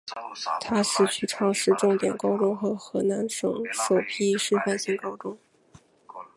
[0.61, 5.37] 它是许昌市重点高中和河南省首批示范性高中。